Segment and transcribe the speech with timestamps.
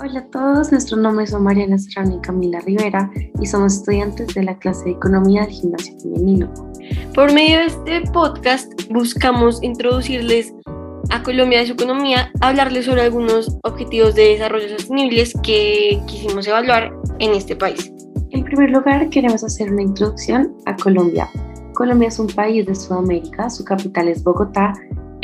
[0.00, 4.42] Hola a todos, nuestro nombre son Mariana Serrano y Camila Rivera y somos estudiantes de
[4.42, 6.52] la clase de Economía del Gimnasio Femenino.
[7.14, 10.52] Por medio de este podcast buscamos introducirles
[11.10, 16.92] a Colombia y su economía, hablarles sobre algunos objetivos de desarrollo sostenibles que quisimos evaluar
[17.18, 17.92] en este país.
[18.30, 21.28] En primer lugar, queremos hacer una introducción a Colombia.
[21.74, 24.72] Colombia es un país de Sudamérica, su capital es Bogotá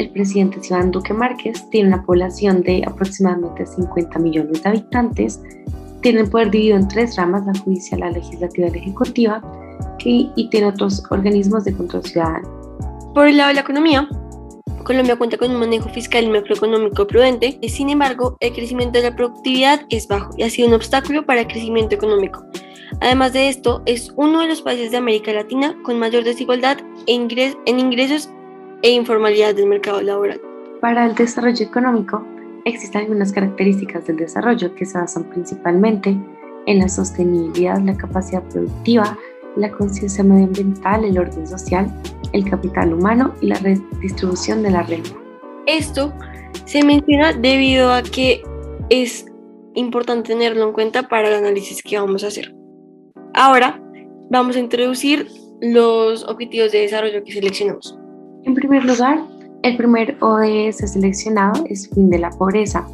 [0.00, 5.40] el presidente Iván Duque Márquez tiene una población de aproximadamente 50 millones de habitantes,
[6.00, 9.42] tiene el poder dividido en tres ramas, la judicial, la legislativa y la ejecutiva,
[10.02, 12.48] y tiene otros organismos de control ciudadano.
[13.14, 14.08] Por el lado de la economía,
[14.84, 19.16] Colombia cuenta con un manejo fiscal y macroeconómico prudente, sin embargo, el crecimiento de la
[19.16, 22.42] productividad es bajo y ha sido un obstáculo para el crecimiento económico.
[23.00, 27.78] Además de esto, es uno de los países de América Latina con mayor desigualdad en
[27.78, 28.30] ingresos
[28.82, 30.40] e informalidad del mercado laboral.
[30.80, 32.24] Para el desarrollo económico,
[32.64, 36.16] existen algunas características del desarrollo que se basan principalmente
[36.66, 39.18] en la sostenibilidad, la capacidad productiva,
[39.56, 41.92] la conciencia medioambiental, el orden social,
[42.32, 45.10] el capital humano y la redistribución de la renta.
[45.66, 46.12] Esto
[46.64, 48.42] se menciona debido a que
[48.88, 49.26] es
[49.74, 52.54] importante tenerlo en cuenta para el análisis que vamos a hacer.
[53.34, 53.80] Ahora
[54.30, 55.28] vamos a introducir
[55.60, 57.99] los objetivos de desarrollo que seleccionamos.
[58.44, 59.20] En primer lugar,
[59.62, 62.86] el primer ODS seleccionado es fin de la pobreza.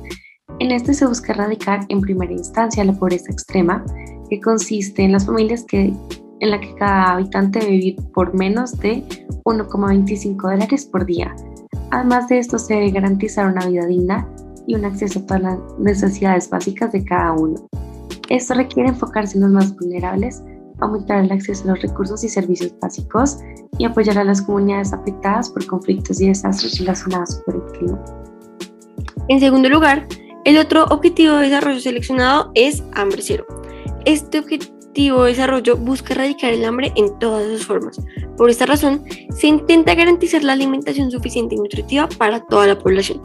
[0.58, 3.84] En este se busca erradicar en primera instancia la pobreza extrema,
[4.28, 5.92] que consiste en las familias que,
[6.41, 9.05] en la que cada habitante debe vivir por menos de
[9.44, 11.34] 1,25 dólares por día.
[11.92, 14.28] Además de esto, se debe garantizar una vida digna
[14.66, 17.69] y un acceso a todas las necesidades básicas de cada uno.
[18.28, 20.42] Esto requiere enfocarse en los más vulnerables,
[20.80, 23.38] aumentar el acceso a los recursos y servicios básicos
[23.78, 28.05] y apoyar a las comunidades afectadas por conflictos y desastres relacionados con el clima.
[29.28, 30.06] En segundo lugar,
[30.44, 33.47] el otro objetivo de desarrollo seleccionado es hambre cero.
[34.04, 38.00] Este objetivo de desarrollo busca erradicar el hambre en todas sus formas.
[38.36, 43.20] Por esta razón, se intenta garantizar la alimentación suficiente y nutritiva para toda la población.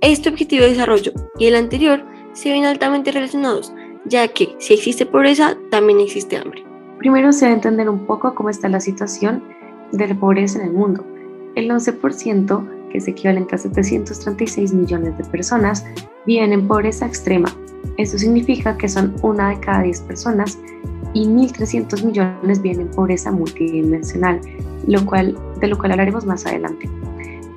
[0.00, 3.72] Este objetivo de desarrollo y el anterior se ven altamente relacionados,
[4.04, 6.64] ya que si existe pobreza, también existe hambre.
[6.98, 9.42] Primero se debe entender un poco cómo está la situación
[9.92, 11.04] de la pobreza en el mundo.
[11.54, 15.84] El 11%, que es equivalente a 736 millones de personas,
[16.26, 17.48] viven en pobreza extrema.
[17.96, 20.58] Esto significa que son una de cada 10 personas
[21.14, 24.40] y 1.300 millones viven en pobreza multidimensional,
[24.86, 26.88] lo cual, de lo cual hablaremos más adelante.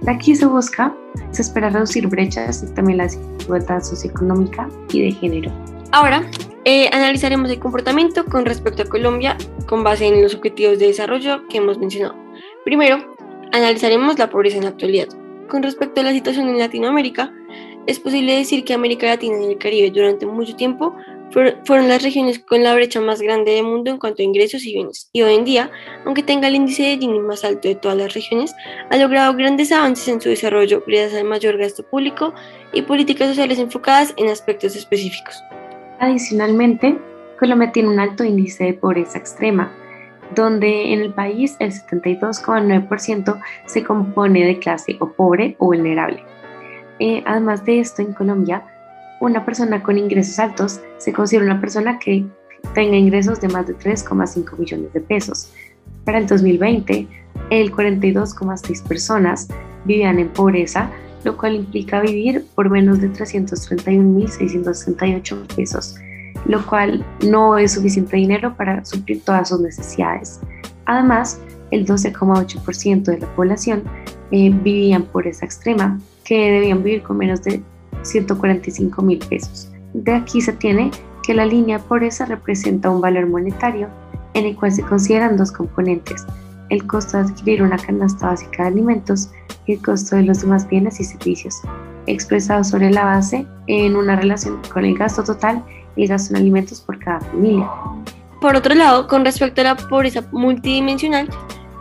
[0.02, 0.96] De aquí se busca,
[1.32, 5.52] se espera reducir brechas y también la desigualdad socioeconómica y de género.
[5.96, 6.30] Ahora
[6.66, 11.48] eh, analizaremos el comportamiento con respecto a Colombia con base en los objetivos de desarrollo
[11.48, 12.16] que hemos mencionado.
[12.66, 13.16] Primero,
[13.54, 15.08] analizaremos la pobreza en la actualidad.
[15.48, 17.34] Con respecto a la situación en Latinoamérica,
[17.88, 20.94] es posible decir que América Latina y el Caribe durante mucho tiempo
[21.64, 24.74] fueron las regiones con la brecha más grande del mundo en cuanto a ingresos y
[24.74, 25.10] bienes.
[25.14, 25.72] Y hoy en día,
[26.06, 28.54] aunque tenga el índice de Gini más alto de todas las regiones,
[28.90, 32.34] ha logrado grandes avances en su desarrollo gracias al mayor gasto público
[32.74, 35.42] y políticas sociales enfocadas en aspectos específicos.
[36.00, 36.98] Adicionalmente,
[37.40, 39.72] Colombia tiene un alto índice de pobreza extrema,
[40.34, 46.24] donde en el país el 72,9% se compone de clase o pobre o vulnerable.
[47.00, 48.64] Eh, además de esto, en Colombia,
[49.20, 52.26] una persona con ingresos altos se considera una persona que
[52.74, 55.54] tenga ingresos de más de 3,5 millones de pesos.
[56.04, 57.08] Para el 2020,
[57.50, 59.48] el 42,6 personas
[59.86, 60.90] vivían en pobreza,
[61.26, 65.98] lo cual implica vivir por menos de 331.668 pesos,
[66.46, 70.40] lo cual no es suficiente dinero para suplir todas sus necesidades.
[70.86, 71.42] Además,
[71.72, 73.84] el 12,8% de la población
[74.32, 77.64] eh, vivía en pobreza extrema, que debían vivir con menos de
[78.04, 79.72] 145 mil pesos.
[79.94, 80.92] De aquí se tiene
[81.24, 83.90] que la línea pobreza representa un valor monetario
[84.36, 86.24] en el cual se consideran dos componentes,
[86.70, 89.30] el costo de adquirir una canasta básica de alimentos
[89.66, 91.62] y el costo de los demás bienes y servicios,
[92.08, 95.64] expresado sobre la base en una relación con el gasto total
[95.96, 97.70] y el gasto en alimentos por cada familia.
[98.42, 101.30] Por otro lado, con respecto a la pobreza multidimensional,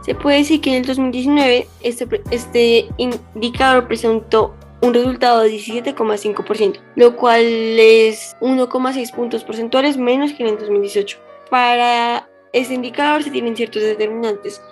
[0.03, 6.79] se puede decir que en el 2019 este, este indicador presentó un resultado de 17,5%,
[6.97, 11.19] lo cual es 1,6 puntos porcentuales menos que en el 2018.
[11.51, 14.63] Para este indicador se tienen ciertos determinantes.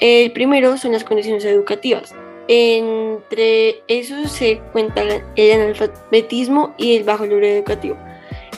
[0.00, 2.14] El primero son las condiciones educativas.
[2.46, 5.02] Entre esos se cuenta
[5.36, 7.96] el analfabetismo y el bajo nivel educativo.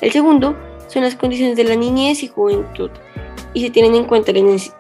[0.01, 0.57] El segundo
[0.87, 2.91] son las condiciones de la niñez y juventud
[3.53, 4.33] y se tienen en cuenta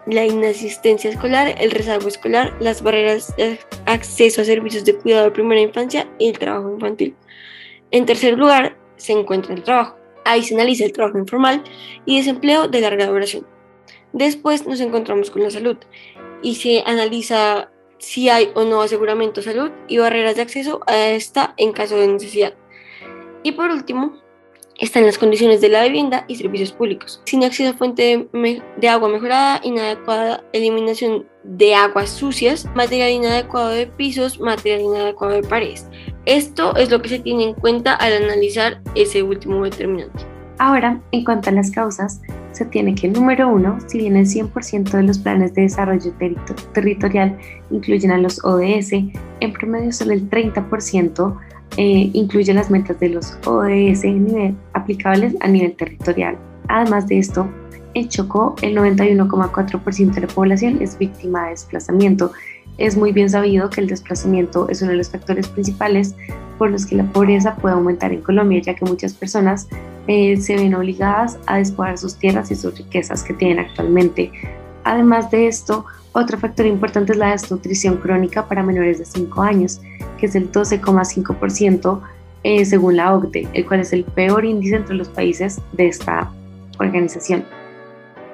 [0.07, 5.31] la inasistencia escolar, el rezago escolar, las barreras de acceso a servicios de cuidado de
[5.33, 7.17] primera infancia y el trabajo infantil.
[7.91, 9.97] En tercer lugar, se encuentra el trabajo.
[10.25, 11.65] Ahí se analiza el trabajo informal
[12.05, 13.47] y desempleo de larga duración.
[14.13, 15.79] Después nos encontramos con la salud
[16.43, 21.55] y se analiza si hay o no aseguramiento salud y barreras de acceso a esta
[21.57, 22.55] en caso de necesidad.
[23.43, 24.21] Y por último,
[24.81, 27.21] están las condiciones de la vivienda y servicios públicos.
[27.27, 33.87] Sin acceso a fuente de, agua mejorada, inadecuada eliminación de aguas sucias, material inadecuado de
[33.87, 35.87] pisos, material inadecuado de paredes.
[36.25, 40.25] Esto es lo que se tiene en cuenta al analizar ese último determinante.
[40.59, 44.91] Ahora, en cuanto a las causas, se tiene que, número uno, si bien el 100%
[44.91, 46.13] de los planes de desarrollo
[46.73, 47.39] territorial
[47.71, 48.93] incluyen a los ODS,
[49.41, 51.39] en promedio solo el 30%
[51.77, 56.37] eh, incluye las metas de los ODS nivel, aplicables a nivel territorial.
[56.69, 57.49] Además de esto,
[57.95, 62.33] en Chocó, el 91,4% de la población es víctima de desplazamiento.
[62.79, 66.15] Es muy bien sabido que el desplazamiento es uno de los factores principales
[66.61, 69.67] por los que la pobreza puede aumentar en Colombia, ya que muchas personas
[70.07, 74.31] eh, se ven obligadas a despojar sus tierras y sus riquezas que tienen actualmente.
[74.85, 79.81] Además de esto, otro factor importante es la desnutrición crónica para menores de 5 años,
[80.19, 82.03] que es el 12,5%
[82.43, 86.31] eh, según la OCDE, el cual es el peor índice entre los países de esta
[86.79, 87.43] organización.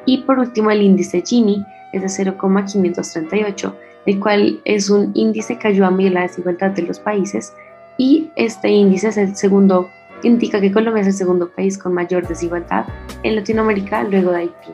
[0.05, 3.77] Y por último, el índice Gini es de 0,538,
[4.07, 7.53] el cual es un índice que ayuda a medir la desigualdad de los países
[7.99, 9.91] y este índice es el segundo
[10.23, 12.87] indica que Colombia es el segundo país con mayor desigualdad
[13.23, 14.73] en Latinoamérica luego de Haití.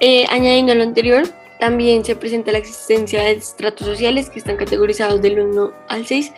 [0.00, 1.24] Eh, añadiendo a lo anterior,
[1.58, 6.32] también se presenta la existencia de estratos sociales que están categorizados del 1 al 6,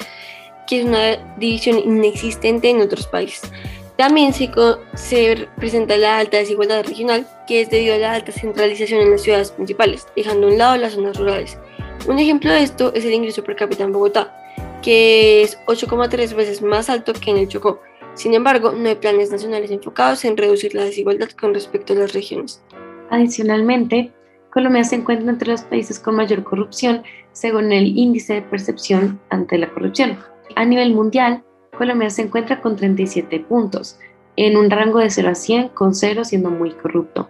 [0.66, 3.50] que es una división inexistente en otros países.
[3.96, 4.50] También se,
[4.94, 9.20] se, presenta la alta desigualdad regional, que es debido a la alta centralización en las
[9.20, 11.58] ciudades principales, dejando a un lado las zonas rurales.
[12.06, 14.39] Un ejemplo de esto es el ingreso per cápita en Bogotá,
[14.82, 17.80] que es 8,3 veces más alto que en el Chocó,
[18.14, 22.12] sin embargo, no hay planes nacionales enfocados en reducir la desigualdad con respecto a las
[22.12, 22.62] regiones.
[23.10, 24.12] Adicionalmente,
[24.52, 29.58] Colombia se encuentra entre los países con mayor corrupción según el índice de percepción ante
[29.58, 30.18] la corrupción.
[30.56, 31.44] A nivel mundial,
[31.76, 33.98] Colombia se encuentra con 37 puntos,
[34.36, 37.28] en un rango de 0 a 100, con 0 siendo muy corrupto.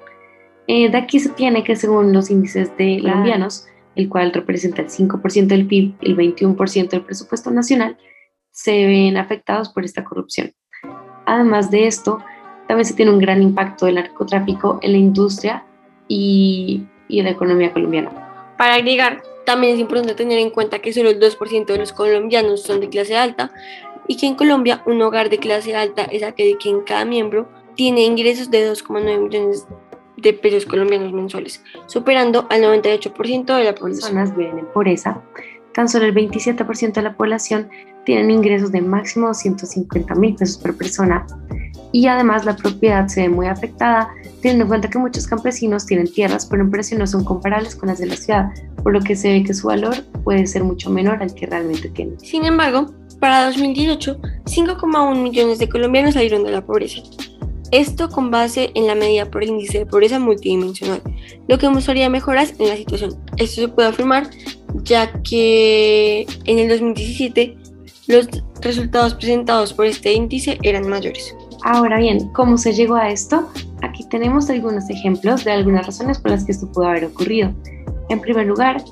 [0.67, 3.67] Eh, de aquí se tiene que según los índices de colombianos,
[4.01, 7.97] el cual representa el 5% del PIB, el 21% del presupuesto nacional,
[8.51, 10.53] se ven afectados por esta corrupción.
[11.27, 12.19] Además de esto,
[12.67, 15.65] también se tiene un gran impacto del narcotráfico en la industria
[16.09, 18.11] y, en la economía colombiana.
[18.57, 22.63] Para agregar, también es importante tener en cuenta que solo el 2% de los colombianos
[22.63, 23.51] son de clase alta
[24.07, 27.49] y que en Colombia un hogar de clase alta es aquel que en cada miembro
[27.75, 29.67] tiene ingresos de 2,9 millones
[30.23, 34.15] de pesos colombianos mensuales, superando al 98% de la población.
[34.15, 35.23] Personas viven en pobreza,
[35.75, 37.69] tan solo el 27% de la población
[38.05, 41.27] tienen ingresos de máximo 250 mil pesos por persona
[41.93, 46.11] y además la propiedad se ve muy afectada teniendo en cuenta que muchos campesinos tienen
[46.11, 48.51] tierras pero en precio no son comparables con las de la ciudad,
[48.83, 51.89] por lo que se ve que su valor puede ser mucho menor al que realmente
[51.91, 52.19] tienen.
[52.21, 57.03] Sin embargo, para 2018, 5,1 millones de colombianos salieron de la pobreza.
[57.71, 61.01] Esto con base en la medida por índice de pobreza multidimensional,
[61.47, 63.17] lo que mostraría mejoras en la situación.
[63.37, 64.29] Esto se puede afirmar
[64.83, 67.57] ya que en el 2017
[68.09, 68.29] los
[68.61, 71.35] resultados presentados por este índice eran mayores.
[71.63, 73.49] Ahora bien, ¿cómo se llegó a esto?
[73.83, 77.53] Aquí tenemos algunos ejemplos de algunas razones por las que esto pudo haber ocurrido.
[78.09, 78.83] En primer lugar,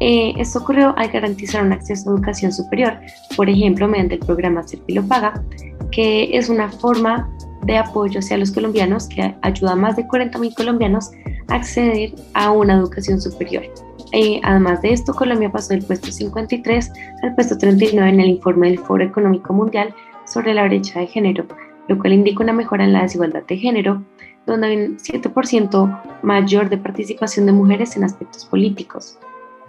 [0.00, 2.98] eh, esto ocurrió al garantizar un acceso a educación superior,
[3.36, 5.42] por ejemplo, mediante el programa Serpilo Paga,
[5.90, 7.30] que es una forma
[7.66, 11.10] de apoyo hacia los colombianos que ayuda a más de 40.000 colombianos
[11.48, 13.64] a acceder a una educación superior.
[14.12, 16.92] Eh, además de esto, Colombia pasó del puesto 53
[17.22, 19.94] al puesto 39 en el informe del Foro Económico Mundial
[20.26, 21.44] sobre la brecha de género,
[21.88, 24.02] lo cual indica una mejora en la desigualdad de género,
[24.46, 29.18] donde hay un 7% mayor de participación de mujeres en aspectos políticos.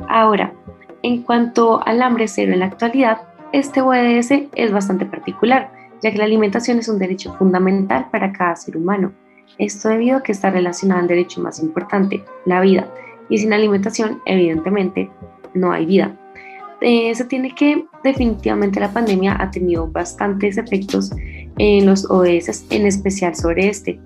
[0.08, 0.54] Ahora,
[1.01, 3.22] en cuanto al hambre cero en la actualidad,
[3.54, 8.56] este ODS es bastante particular, ya que la alimentación es un derecho fundamental para cada
[8.56, 9.13] ser humano.
[9.58, 12.88] Esto debido a que está relacionado al derecho más importante, la vida,
[13.30, 15.10] y sin alimentación, evidentemente,
[15.54, 16.16] no hay vida.
[16.82, 21.12] Eh, se tiene que definitivamente la pandemia ha tenido bastantes efectos
[21.58, 24.00] en los ODS, en especial sobre este,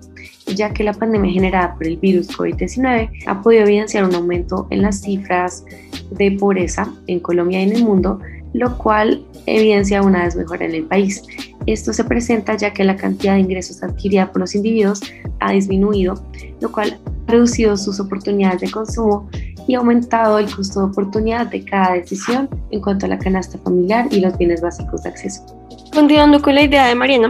[0.46, 4.82] ya que la pandemia generada por el virus COVID-19 ha podido evidenciar un aumento en
[4.82, 5.66] las cifras
[6.12, 8.20] de pobreza en Colombia y en el mundo,
[8.54, 11.22] lo cual evidencia una desmejora en el país.
[11.66, 15.00] Esto se presenta ya que la cantidad de ingresos adquirida por los individuos
[15.40, 16.14] ha disminuido,
[16.60, 19.28] lo cual ha reducido sus oportunidades de consumo
[19.68, 24.08] y aumentado el costo de oportunidad de cada decisión en cuanto a la canasta familiar
[24.10, 25.44] y los bienes básicos de acceso.
[25.92, 27.28] Continuando con la idea de Mariana,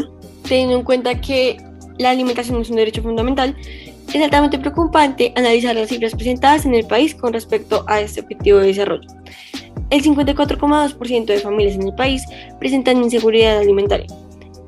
[0.48, 1.58] teniendo en cuenta que
[1.98, 3.54] la alimentación es un derecho fundamental,
[4.12, 8.58] es altamente preocupante analizar las cifras presentadas en el país con respecto a este objetivo
[8.58, 9.08] de desarrollo.
[9.90, 12.22] El 54,2% de familias en el país
[12.58, 14.06] presentan inseguridad alimentaria.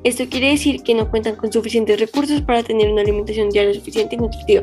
[0.05, 4.13] Esto quiere decir que no cuentan con suficientes recursos para tener una alimentación diaria suficiente
[4.13, 4.61] y nutritiva,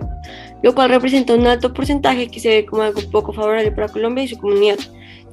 [0.62, 4.22] lo cual representa un alto porcentaje que se ve como algo poco favorable para Colombia
[4.22, 4.78] y su comunidad,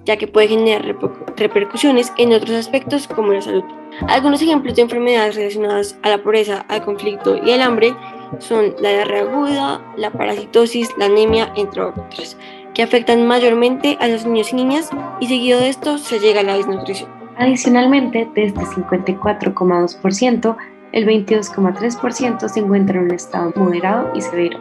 [0.05, 0.97] ya que puede generar
[1.37, 3.63] repercusiones en otros aspectos como la salud.
[4.07, 7.93] Algunos ejemplos de enfermedades relacionadas a la pobreza, al conflicto y al hambre
[8.39, 12.35] son la diarrea aguda, la parasitosis, la anemia, entre otras,
[12.73, 14.89] que afectan mayormente a los niños y niñas
[15.19, 17.18] y seguido de esto se llega a la desnutrición.
[17.39, 20.58] Adicionalmente, de este 54,2%,
[20.91, 24.60] el 22,3% se encuentra en un estado moderado y severo,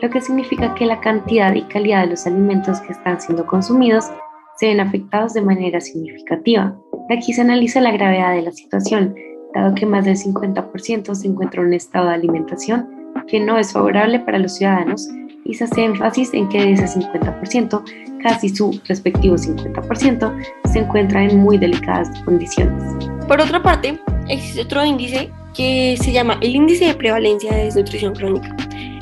[0.00, 4.12] lo que significa que la cantidad y calidad de los alimentos que están siendo consumidos
[4.58, 6.76] se ven afectados de manera significativa.
[7.10, 9.16] Aquí se analiza la gravedad de la situación,
[9.52, 12.88] dado que más del 50% se encuentra en un estado de alimentación
[13.26, 15.08] que no es favorable para los ciudadanos
[15.52, 17.82] hace énfasis en que ese 50%,
[18.22, 22.82] casi su respectivo 50%, se encuentra en muy delicadas condiciones.
[23.28, 23.98] Por otra parte,
[24.28, 28.56] existe otro índice que se llama el índice de prevalencia de desnutrición crónica,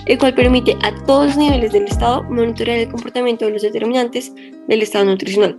[0.07, 4.33] el cual permite a todos los niveles del Estado monitorear el comportamiento de los determinantes
[4.69, 5.57] del estado nutricional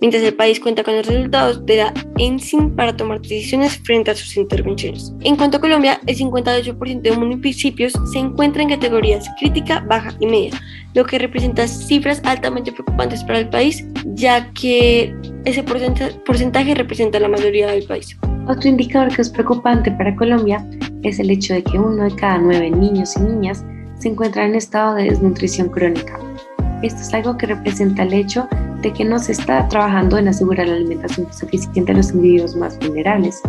[0.00, 4.14] mientras el país cuenta con los resultados de la ENSIN para tomar decisiones frente a
[4.14, 5.12] sus intervenciones.
[5.20, 10.26] En cuanto a Colombia, el 58% de municipios se encuentra en categorías crítica, baja y
[10.26, 10.60] media,
[10.94, 15.14] lo que representa cifras altamente preocupantes para el país, ya que
[15.44, 18.16] ese porcentaje representa la mayoría del país.
[18.46, 20.66] Otro indicador que es preocupante para Colombia
[21.02, 23.64] es el hecho de que uno de cada nueve niños y niñas
[23.98, 26.18] se encuentra en estado de desnutrición crónica.
[26.82, 28.46] Esto es algo que representa el hecho
[28.92, 33.40] que no se está trabajando en asegurar la alimentación suficiente a los individuos más vulnerables.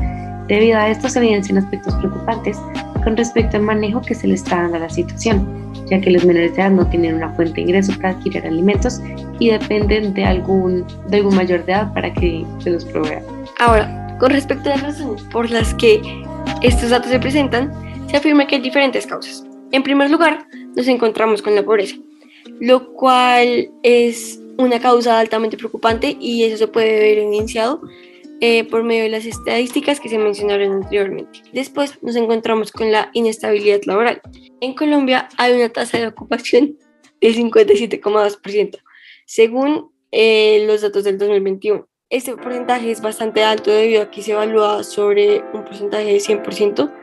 [0.48, 2.58] Debido a esto se evidencian aspectos preocupantes
[3.04, 5.48] con respecto al manejo que se le está dando a la situación,
[5.88, 9.02] ya que los menores de edad no tienen una fuente de ingreso para adquirir alimentos
[9.40, 13.22] y dependen de algún, de algún mayor de edad para que se los provea.
[13.60, 16.02] Ahora, con respecto a las razones por las que
[16.62, 17.72] estos datos se presentan,
[18.08, 19.46] se afirma que hay diferentes causas.
[19.72, 21.96] En primer lugar, nos encontramos con la pobreza,
[22.60, 27.82] lo cual es una causa altamente preocupante y eso se puede ver evidenciado
[28.42, 31.42] eh, por medio de las estadísticas que se mencionaron anteriormente.
[31.54, 34.22] Después nos encontramos con la inestabilidad laboral.
[34.62, 36.78] En Colombia hay una tasa de ocupación
[37.22, 38.78] del 57,2%,
[39.26, 41.88] según eh, los datos del 2021.
[42.10, 46.94] Este porcentaje es bastante alto debido a que se evalúa sobre un porcentaje de 100%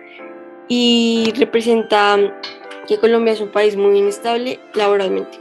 [0.68, 2.40] y representa
[2.86, 5.38] que Colombia es un país muy inestable laboralmente.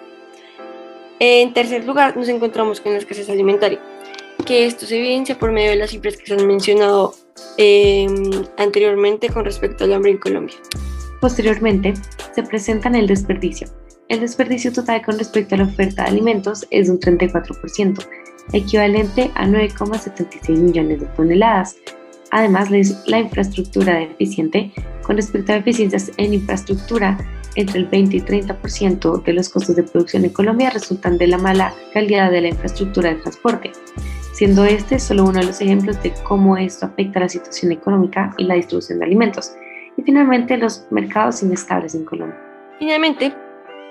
[1.24, 3.80] En tercer lugar, nos encontramos con la escasez alimentaria,
[4.44, 7.14] que esto se evidencia por medio de las cifras que se han mencionado
[7.58, 10.56] em, anteriormente con respecto al hambre en Colombia.
[11.22, 11.94] Posteriormente,
[12.34, 13.68] se presenta el desperdicio.
[14.10, 18.04] El desperdicio total con respecto a la oferta de alimentos es de un 34%,
[18.54, 21.76] equivalente a 9,76 millones de toneladas.
[22.32, 22.70] Además,
[23.06, 24.72] la infraestructura deficiente
[25.04, 27.20] con respecto a deficiencias en infraestructura
[27.56, 31.38] entre el 20 y 30% de los costos de producción en Colombia resultan de la
[31.38, 33.72] mala calidad de la infraestructura de transporte,
[34.34, 38.46] siendo este solo uno de los ejemplos de cómo esto afecta la situación económica y
[38.46, 39.54] la distribución de alimentos.
[39.98, 42.40] Y finalmente, los mercados inestables en Colombia.
[42.80, 43.34] Finalmente,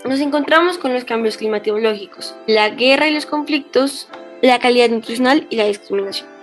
[0.04, 4.08] nos encontramos con los cambios climatológicos, la guerra y los conflictos,
[4.40, 6.39] la calidad nutricional y la discriminación.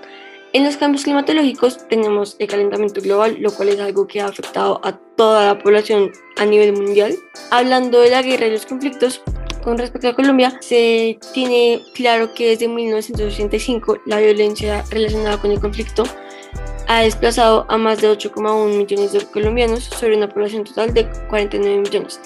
[0.58, 4.82] En los cambios climatológicos tenemos el calentamiento global, lo cual es algo que ha afectado
[4.84, 7.16] a toda la población a nivel mundial.
[7.52, 9.22] Hablando de la guerra y los conflictos,
[9.64, 15.60] con respecto a Colombia, se tiene claro que desde 1985 la violencia relacionada con el
[15.60, 16.06] conflicto
[16.88, 21.82] ha desplazado a más de 8,1 millones de colombianos sobre una población total de 49
[21.82, 22.20] millones.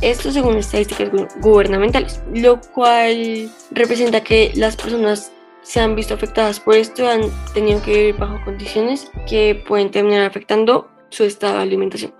[0.00, 1.08] Esto según estadísticas
[1.40, 5.30] gubernamentales, lo cual representa que las personas
[5.62, 7.22] se han visto afectadas por esto, han
[7.54, 12.14] tenido que vivir bajo condiciones que pueden terminar afectando su estado de alimentación.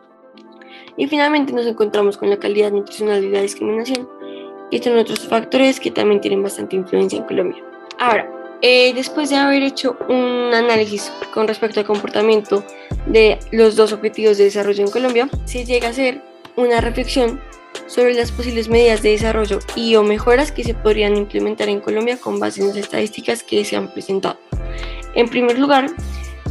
[0.96, 4.08] Y finalmente nos encontramos con la calidad nutricional y la discriminación.
[4.70, 7.64] Estos son otros factores que también tienen bastante influencia en Colombia.
[7.98, 8.30] Ahora,
[8.62, 12.62] eh, después de haber hecho un análisis con respecto al comportamiento
[13.06, 16.20] de los dos objetivos de desarrollo en Colombia, se llega a hacer
[16.56, 17.40] una reflexión
[17.86, 22.18] sobre las posibles medidas de desarrollo y o mejoras que se podrían implementar en Colombia
[22.18, 24.38] con base en las estadísticas que se han presentado.
[25.14, 25.90] En primer lugar,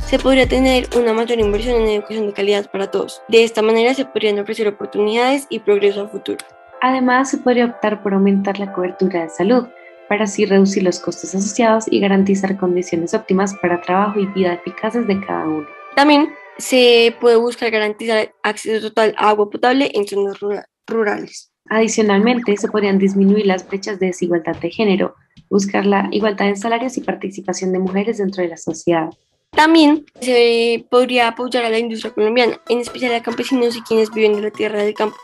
[0.05, 3.21] se podría tener una mayor inversión en educación de calidad para todos.
[3.27, 6.39] De esta manera se podrían ofrecer oportunidades y progreso a futuro.
[6.81, 9.67] Además, se podría optar por aumentar la cobertura de salud,
[10.09, 15.07] para así reducir los costos asociados y garantizar condiciones óptimas para trabajo y vida eficaces
[15.07, 15.67] de cada uno.
[15.95, 20.41] También se puede buscar garantizar acceso total a agua potable en zonas
[20.89, 21.51] rurales.
[21.69, 25.15] Adicionalmente, se podrían disminuir las brechas de desigualdad de género,
[25.49, 29.09] buscar la igualdad en salarios y participación de mujeres dentro de la sociedad.
[29.51, 34.33] También se podría apoyar a la industria colombiana, en especial a campesinos y quienes viven
[34.33, 35.17] de la tierra del campo,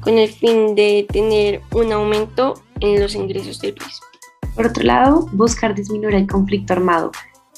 [0.00, 4.00] con el fin de tener un aumento en los ingresos del país.
[4.54, 7.10] Por otro lado, buscar disminuir el conflicto armado,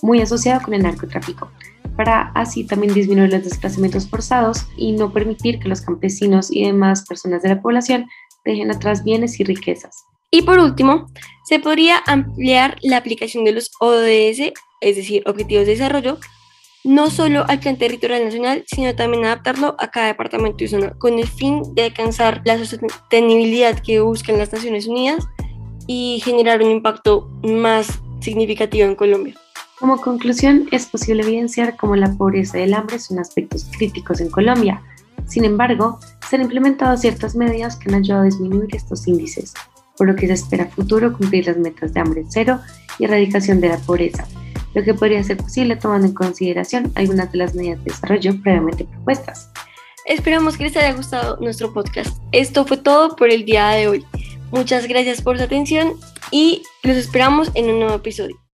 [0.02, 1.50] muy asociado con el narcotráfico,
[1.98, 7.04] para así también disminuir los desplazamientos forzados y no permitir que los campesinos y demás
[7.04, 8.06] personas de la población
[8.44, 10.04] dejen atrás bienes y riquezas.
[10.30, 11.06] Y por último,
[11.44, 16.18] se podría ampliar la aplicación de los ODS, es decir, Objetivos de Desarrollo,
[16.84, 21.18] no solo al plan territorial nacional, sino también adaptarlo a cada departamento y zona, con
[21.18, 25.26] el fin de alcanzar la sostenibilidad que buscan las Naciones Unidas
[25.88, 29.34] y generar un impacto más significativo en Colombia.
[29.78, 34.28] Como conclusión, es posible evidenciar cómo la pobreza y el hambre son aspectos críticos en
[34.28, 34.82] Colombia.
[35.26, 39.54] Sin embargo, se han implementado ciertas medidas que han ayudado a disminuir estos índices,
[39.96, 42.58] por lo que se espera a futuro cumplir las metas de hambre cero
[42.98, 44.26] y erradicación de la pobreza,
[44.74, 48.84] lo que podría ser posible tomando en consideración algunas de las medidas de desarrollo previamente
[48.84, 49.48] propuestas.
[50.06, 52.20] Esperamos que les haya gustado nuestro podcast.
[52.32, 54.06] Esto fue todo por el día de hoy.
[54.50, 55.92] Muchas gracias por su atención
[56.32, 58.40] y los esperamos en un nuevo episodio.